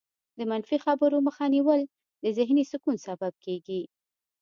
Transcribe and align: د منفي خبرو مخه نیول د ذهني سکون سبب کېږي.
د 0.37 0.39
منفي 0.51 0.77
خبرو 0.85 1.17
مخه 1.27 1.45
نیول 1.55 1.81
د 2.23 2.25
ذهني 2.37 2.63
سکون 2.71 2.95
سبب 3.07 3.33
کېږي. 3.45 3.81